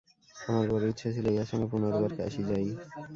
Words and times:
আমার 0.35 0.65
বড় 0.71 0.83
ইচ্ছা 0.91 1.07
ছিল, 1.15 1.25
ইঁহার 1.29 1.49
সঙ্গে 1.51 1.67
পুনর্বার 1.71 2.11
কাশী 2.17 2.41
যাই। 2.49 2.67